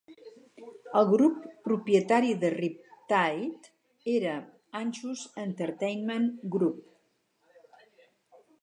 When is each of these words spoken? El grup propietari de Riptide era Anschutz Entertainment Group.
El 1.01 1.09
grup 1.09 1.43
propietari 1.67 2.33
de 2.45 2.51
Riptide 2.55 3.71
era 4.15 4.35
Anschutz 4.83 5.29
Entertainment 5.47 6.29
Group. 6.57 6.83